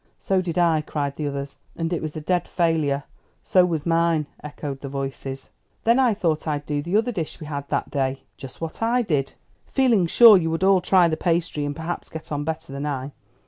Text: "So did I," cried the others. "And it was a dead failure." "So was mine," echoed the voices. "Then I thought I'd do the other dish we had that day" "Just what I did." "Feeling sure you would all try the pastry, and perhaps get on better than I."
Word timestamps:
"So 0.17 0.41
did 0.41 0.57
I," 0.57 0.81
cried 0.81 1.15
the 1.15 1.27
others. 1.27 1.59
"And 1.75 1.93
it 1.93 2.01
was 2.01 2.17
a 2.17 2.21
dead 2.21 2.47
failure." 2.47 3.03
"So 3.43 3.63
was 3.65 3.85
mine," 3.85 4.25
echoed 4.43 4.81
the 4.81 4.89
voices. 4.89 5.49
"Then 5.83 5.99
I 5.99 6.15
thought 6.15 6.47
I'd 6.47 6.65
do 6.65 6.81
the 6.81 6.97
other 6.97 7.11
dish 7.11 7.39
we 7.39 7.45
had 7.45 7.69
that 7.69 7.91
day" 7.91 8.23
"Just 8.35 8.61
what 8.61 8.81
I 8.81 9.03
did." 9.03 9.33
"Feeling 9.67 10.07
sure 10.07 10.37
you 10.37 10.49
would 10.49 10.63
all 10.63 10.81
try 10.81 11.07
the 11.07 11.17
pastry, 11.17 11.65
and 11.65 11.75
perhaps 11.75 12.09
get 12.09 12.31
on 12.31 12.43
better 12.43 12.73
than 12.73 12.87
I." 12.87 13.11